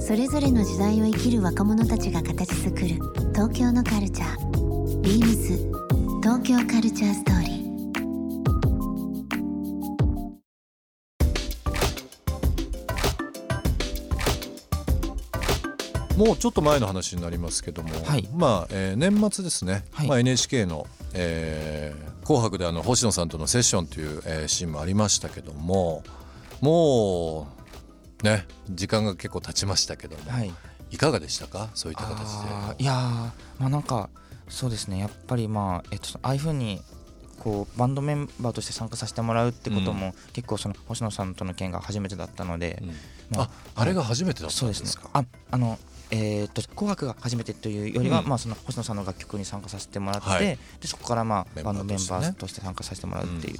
[0.00, 2.86] それぞれの時代を生きる若者たちが形作る
[3.34, 5.00] 東京のカルチャー。
[5.00, 5.58] ビームス
[6.22, 7.31] 東京カルチャースト
[16.16, 18.28] もうちょっと前の話になりますけども、はい。
[18.34, 20.08] まあ、えー年末ですね、はい。
[20.08, 26.04] まあ、NHK の、えー紅白」であの星野さんとのセッションという、えーシーンもありましたけども
[26.60, 27.48] も
[28.22, 30.52] うね時間が結構経ちましたけども、はい。
[30.90, 31.70] い、かがでしたか？
[31.74, 32.18] そういった形
[32.76, 32.82] で。
[32.82, 32.98] いやー
[33.58, 34.08] まあなんか
[34.48, 34.98] そうですね。
[34.98, 36.80] やっぱりまあえっとああいうふうに
[37.40, 42.88] こうバンドメンバーとして参加させてもらうってことも、結構その星野さんとの件が初めてだったので、うん。
[43.36, 45.76] まああれが初めてだったそうんですかああの
[46.14, 48.28] えーっと紅白が初めてというよりは、うん。
[48.28, 50.44] まあ、その星野さんの楽曲に参加させてもらって、はい。
[50.44, 53.58] でそこから、まあ、バンドメンバーとして参加させてもらうっていう、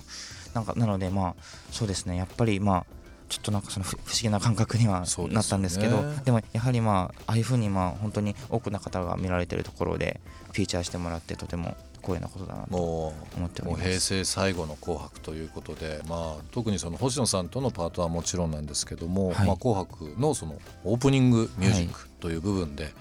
[0.55, 1.35] なんかなのでまあ
[1.71, 2.17] そうですね。
[2.17, 2.87] やっぱりまあ
[3.31, 10.21] ちょっとなんかそのふ不思議な感覚にはなったんですけどでもやはりまあああいうふうにまあ本当に多くの方が見られてるところで
[10.53, 13.85] フィーチャーしてもらってとても光栄なことだなとも思っております。
[13.85, 19.47] 平成最後の「紅白」ということで、まあ、特にその星野さんとのパートはもちろんなんですけども「はい。
[19.47, 22.93] まあ、紅白」のそのオープニングミュージックという部分で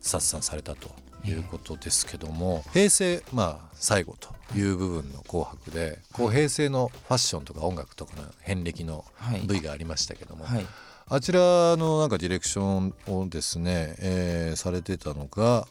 [0.00, 0.90] 殺散されたと
[1.24, 9.40] いうことですけども、平成、まあ、最後という部分の「紅白で」こう平成のファッションとか音楽とかの遍歴のはい。
[9.40, 10.66] 部位がありましたけども、はい。
[11.12, 11.40] あちら
[11.76, 15.66] のなんかディレクションをですね、えーされてたのが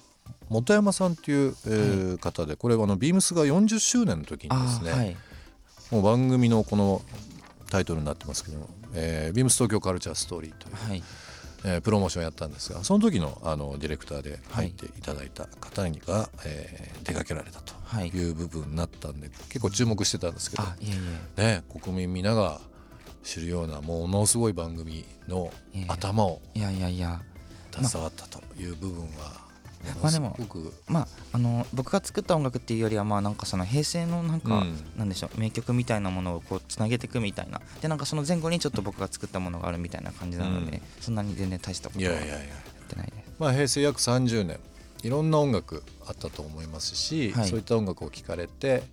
[0.49, 5.15] 本山さんという、えー方でこれはあのビームスが40周年の時にですね、はい。
[5.91, 7.01] もう番組のこの
[7.69, 11.03] タイトルになってますけど「えー、ビームス東京カルチャーストーリー」という、はい。
[11.65, 18.07] えープロモーションをやったんですがその時のあのディレクターで入っていただいた方にが、えー出かけられたとはい。
[18.09, 20.63] いう部分になったんで結構注目してたんですけど、
[21.37, 22.61] ね、国民皆が
[23.23, 25.51] 知るようなものすごい番組の
[25.87, 27.21] 頭をいやいやいや。
[27.71, 29.48] 携わったという部分は
[30.01, 30.37] まあでも
[30.87, 34.77] まああの僕が作った音楽っていうよりはまあなんかその平成のなんか、うん。
[34.97, 37.61] なんでしょう名曲みたいなものをこうつなげていくみたいな。
[37.81, 40.81] でなんかその前後にちょっと僕が作ったものがあるみたいな感じなので、うん。
[40.99, 42.55] そんなに全然大したことはやいやいやいや。
[42.55, 43.31] ってないです。
[43.39, 44.59] まあ、平成約30年
[45.03, 47.47] いろんな音楽あったと思いますし、はい。
[47.47, 48.83] そういった音楽を聴かれて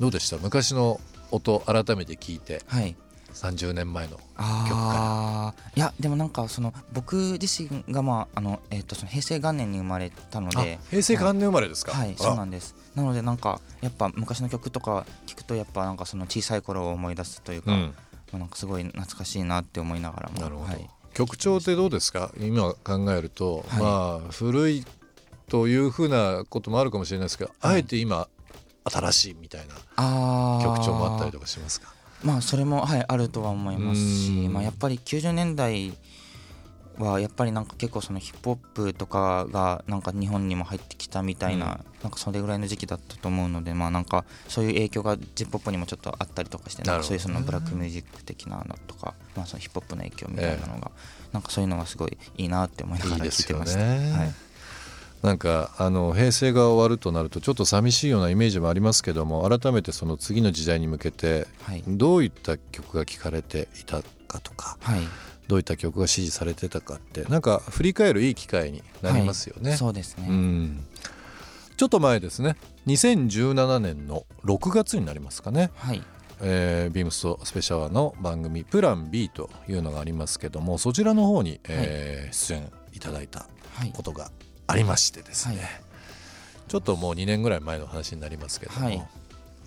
[0.00, 0.38] どうでした？
[0.38, 1.00] 昔の
[1.30, 2.62] 音改めて聞いて。
[2.66, 2.96] はい
[3.36, 10.78] 30年前の曲かああいやでもなんかその僕自身がまああのえっ、とその平成元年に生まれたのらで。
[10.80, 12.74] あ平成元年生まれですか、はいあそうなんです。
[12.94, 17.94] なのでなんかやっぱ昔の曲とか聞くとやっぱなんかその小さい頃を思い出すというか、うん。
[18.32, 20.40] まあなんかすごい懐かしいなって思いながらも。
[20.40, 22.32] なるほど、はい、曲調ってどうですか？
[22.38, 23.82] 今考えると、はい。
[23.82, 23.86] ま
[24.28, 24.84] あ古い
[25.48, 27.74] というふうなこともあるかもしれないですけど、はい。
[27.74, 28.28] あえて今
[28.90, 29.74] 新しいみたいな
[30.64, 31.95] 曲調もあったりとかしますか？
[32.24, 34.52] まあそれもはいあるとは思いますしうん。
[34.52, 35.92] まあやっぱり90年代
[36.98, 50.90] はやっぱりなんか結構そのヒップホップとかがなんか日本にも入ってきたみたいな、なんかそれぐらいの時期だったと思うのでまあなんかそういう影響が j p o p にもちょっとあったりとかしてそういうそのブラックミュージック的なのとか、まあ、そのヒップホップの影響みたいなのが、
[51.32, 53.80] なんかそういうのがすごいいいなって思いながら聞いてました。
[53.80, 54.45] はい
[55.26, 61.82] なんかあの平成が終わるとなるとちょっと寂しいようなイメージもありますけども改めてその次の時代に向けてはい。
[61.88, 65.00] どういった曲が聴かれていたかとかはい。
[65.48, 69.70] どういった曲が支持されてたかってなんか振り返るいい機会になりますよね。
[69.70, 69.78] はい。
[69.78, 70.84] そうですね、うん。
[71.76, 72.54] ちょっと前ですね。
[72.86, 76.02] 2017年の6月になりますかね、はい。
[76.40, 83.92] えービームスとスペシャルの番組「プラン B」というのがありますけどもそちらの方に、えー出演いただいたはい。
[83.94, 84.30] ことが
[84.66, 85.66] ありましてですね、はい。
[86.68, 89.08] ちょっともう2年ぐらい前の話になりますけども、はい。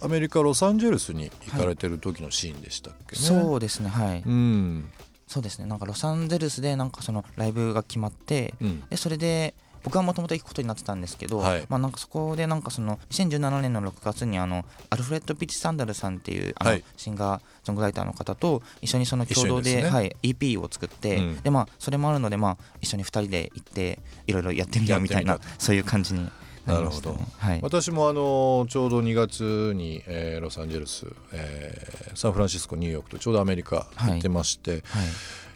[0.02, 3.22] アメリカ・ロサンゼルスに行かれてる時のシーンでしたっけね。
[3.22, 4.90] そうですねはい、うん。
[5.28, 5.66] そうですね。
[5.66, 8.84] なんかロサンゼルスでなんかそのライブが決まってうん。
[8.90, 9.54] でそれで
[9.84, 11.66] 僕はもともと行くことになってたんですけど、はい。
[11.70, 16.84] まあ、なんかそこでなんかその2017年の6月にあのアルフレッド・ピッチ・サンダルさんっていうあのはい。
[16.98, 19.90] シンガーソングライターの方と一緒にその共同でね。
[19.90, 21.42] はい、EP を作って、うん。
[21.42, 26.30] でまあそれもあるので、まあ、一緒に2人で行っていろいろやってみようみたいなそういう感じに
[26.66, 34.82] なりました、ね、なるはい、私もあのちょうど2月に、えーロサンゼルス、えーサンフランシスコニューヨークとちょうどアメリカ行ってまして、はい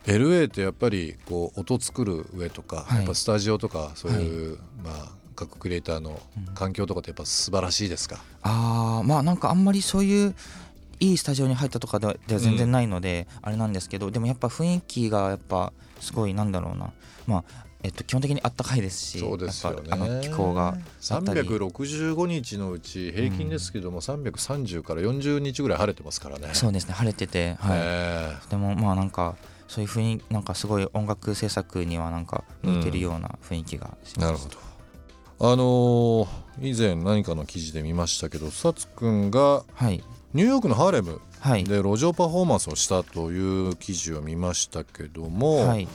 [0.05, 2.97] LA ってやっぱりこう音作る上とか、はい。
[2.99, 6.21] やっぱスタジオとかそういう、まあ各クリエイターの
[6.53, 10.35] 環境とかってやっぱ素晴らしいですか、あーまあなんかあんまりそういう
[10.99, 16.93] いいスタジオに入ったとかでは全然ないので、あれなんですけどでもやっぱ雰囲気がやっぱすごいなんだろうな。
[17.25, 17.43] まあ
[17.81, 19.89] えっと基本的にあったかいですしそうですよね。
[19.89, 20.75] あの気候があっ
[21.23, 21.41] たり。
[21.41, 26.49] 365日のうち平均ですけども、330から40日ぐらい晴れてますからね。
[26.53, 27.79] そうですね晴れてて、はい。
[27.81, 28.35] え。
[28.51, 29.35] でもまあなんか
[29.73, 34.47] そういう雰囲気なんかすごい音楽制作にはなんか向いてるような雰囲気がします、ーなるほ
[35.39, 35.51] ど。
[35.51, 36.27] あのー
[36.61, 40.03] 以前何かの記事で見ましたけどサツくんがはい。
[40.35, 41.63] ニューヨークのハーレムはい。
[41.63, 45.87] で路上パフォーマンスをしたという記事を見ましたけども、はい。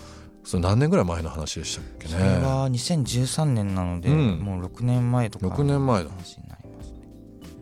[0.43, 2.15] それ何年ぐらい前の話でしたっけね？
[2.15, 4.41] それは2013年なので、うん。
[4.41, 6.11] もう6年前とか6年前だ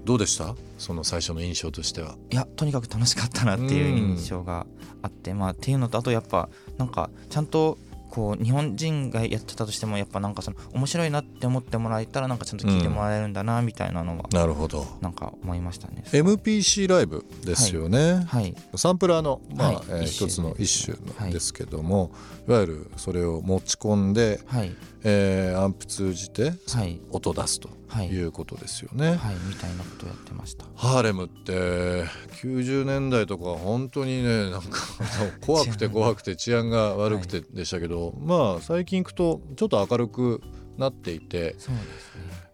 [0.07, 0.55] どうでした？
[0.79, 2.15] その最初の印象としては。
[2.31, 4.67] いやとにかく楽しかったなっていう印象が
[5.03, 6.49] あって、まあっていうのとあとやっぱ
[6.79, 7.77] なんかちゃんと
[8.09, 14.87] こう日本人がやってたとしてもやっぱなんかその面白いなって思ってもらえたらなんかちゃんと聞いてもらえるんだなみたいなのはなるほど。
[15.01, 16.05] なんか思いましたね。
[16.13, 18.55] MPC ライブですよね、はい。
[18.77, 19.85] サンプラーの、まあはい。
[19.89, 21.33] えー一つの一種はい。
[21.33, 22.13] ですけども、
[22.49, 24.73] い、わゆるそれを持ち込んで、はい。
[25.03, 27.01] えーアンプ通じてはい。
[27.11, 27.69] 音出すと。
[27.69, 29.17] はいいうことですよね。
[29.17, 30.65] はいみたいなことをやってました。
[30.75, 32.05] ハーレムって
[32.43, 34.81] 90年代とか本当にねなんか
[35.41, 40.43] 怖くて怖くて治安が悪くてでしたけど、まあ最近行くとちょっと明るく
[40.77, 41.57] なっていて、ね。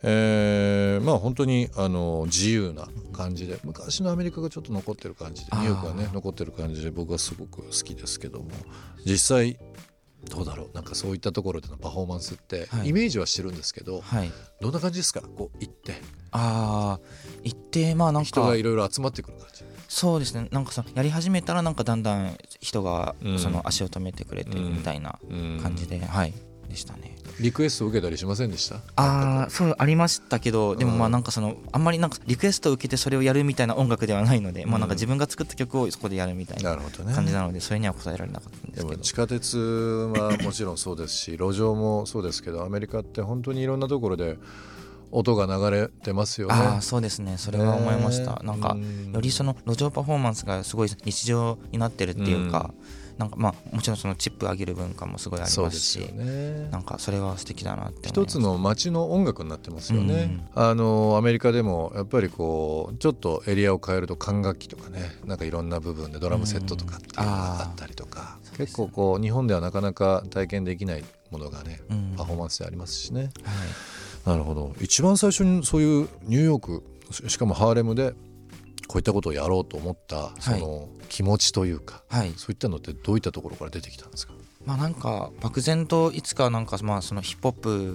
[0.04, 8.50] えーまあ本当にあの自由な感じで昔のアメリカがちょっと残ってる感じでニューヨークがね残ってる感じで僕はすごく好きですけども
[9.04, 9.58] 実際
[10.30, 10.70] どうだろう。
[10.74, 12.88] なんかそういったところでのパフォーマンスってはい。
[12.88, 14.30] イメージはしてるんですけど、はい。
[14.60, 15.20] どんな感じですか？
[15.20, 15.94] こう行って。
[16.30, 17.00] ああ
[17.42, 19.64] 行ってまあなんか人がいろいろ集まってくる感じ。
[19.88, 20.48] そうですね。
[20.50, 23.38] なんかそのやり始めたらなんかだんだん人がうん。
[23.38, 25.18] その足を止めてくれてみたいな
[25.62, 26.34] 感じで、はい
[26.72, 27.16] でしたね。
[27.40, 28.76] リクエストを受けたりしませんでした？
[28.96, 37.14] ああそうありましたけどでもまうんあなんかそのあんまりなんかリクエストを受けてそれをやるみたいな音楽ではないので、まあなんか自分が作った曲をそこでやるみたいななるほどね。
[37.14, 38.88] 感じなのでそれには答えられなかったんでけど。
[38.88, 44.38] ですも地下鉄はもちろんそうですし路上もそうですけどアメリカって本当にいろんなところで
[45.10, 46.54] 音が流れてますよね。
[46.54, 47.36] ああそうですね。
[47.36, 52.72] それは思いました、ねなんかうんよりその路上パフォーマンスがすごい日常になってるっていうか、
[53.18, 56.68] なんかまあもちろんそのチップ上げる文化もすごいありますすよね。
[56.70, 72.14] なんかそれは素敵だなって一つの街の音楽になってますよね、あのアメリカでもやっぱりこうちょっとエリアを変えると管楽器とかねなんかいろんな部分でドラムセットとかっていうのがあったりとか、結構こう日本ではなかなか体験できないものがね、うん。
[72.16, 73.22] パフォーマンスでありますしね。
[73.22, 73.30] はい。
[74.30, 74.74] なるほど。
[74.80, 78.14] 一番最初にそういうニューヨークししかもハーレムで
[78.88, 82.32] こういったことをやろうと思ったその気持ちというか、はい。
[82.36, 84.34] そういったのってどういったところから出てきたんですか？
[84.64, 87.52] まあなんか漠然といつかなんかまあそのヒップホッ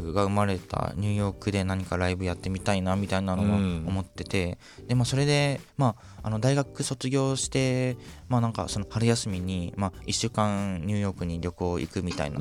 [0.10, 3.86] プが生まれたニューヨークで何かライブやってみたいなみたいなのはうん。
[3.88, 7.96] 思ってて、でまあそれでまああの大学卒業して
[8.30, 12.40] まあなんかその春休みにまあ1週間ニューヨークに旅行行くみたいな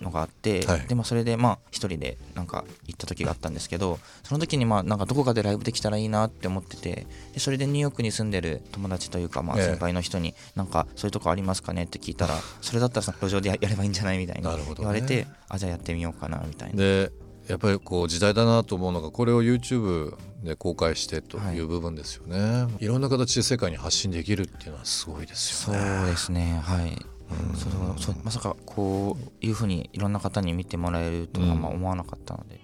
[0.00, 0.86] のがあって、はい。
[0.86, 9.64] でまあそれでまあ一人でなんか行った時があったんですけどその時にまあなんかどこかでライブできたらいいなって思っててでそれでニューヨークに住んでる友達というかまあええ。
[9.66, 16.76] 先輩の人になんかそういうとこありますかねって聞いたらそれだったらその路上でや やればいいんじゃないみたいにな言われてあじゃあやってみようかなみたいな。
[17.48, 20.14] でやっぱりこう時代だなと思うのがこれを YouTube
[20.44, 21.56] で公開してとはい。
[21.56, 26.60] いう部分ですよね、い、ろんな形で世界に発信できるっていうのはすごいですそうよねですね。
[26.62, 27.06] はい。
[27.56, 32.60] それはそうまさかこういうふうにいろんな方に見てもらえるとはまあ思わなかったので、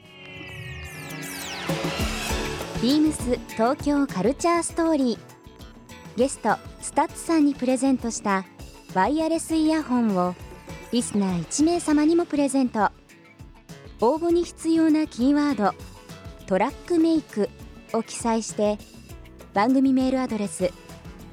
[2.82, 5.18] ビームス東京カルチャーストーリー。
[6.16, 8.44] ゲストスタッツさんにプレゼントした
[8.94, 10.34] ワイヤレスイヤホンを
[10.92, 12.90] リスナー1名様にもプレゼント
[14.06, 15.72] 応募に必要なキーワード
[16.46, 17.48] 「トラックメイク」
[17.94, 18.76] を記載して
[19.54, 20.70] 番組メールアドレス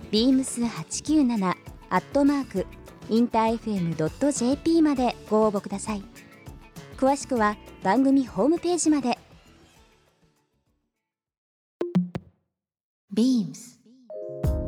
[0.10, 1.54] beams897
[1.90, 2.66] アットマーク
[3.10, 6.04] インター FM.jp までご応募ください。
[6.96, 9.18] 詳しくは番組ホームページまで。
[13.14, 13.82] beams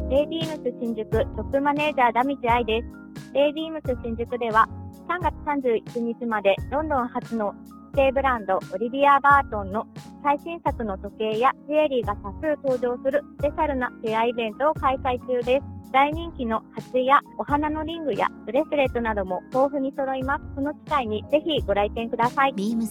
[0.10, 3.34] レイビームス新宿トップマネージャー田道愛です。
[3.34, 4.68] レイビームス新宿では
[5.08, 7.63] 3月31日までロンドン初の指
[7.94, 9.88] 定ブランドオリビア・バートンの
[10.24, 15.64] 最新作の時計やジュエリーが多数登場するスペシャルなフェアイベントを開催中です。
[15.92, 20.44] 大人気の鉢やお花のリングやブレスレットなども豊富に揃います。
[20.56, 22.54] この機会にぜひご来店ください。
[22.56, 22.90] beams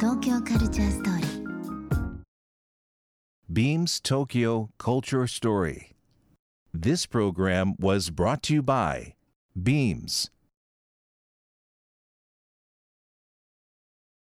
[0.00, 1.28] 東京カルチャーストーリー
[3.50, 5.94] Beams Tokyo Culture Story.
[6.74, 9.14] This program was brought to you by
[9.60, 10.30] Beams.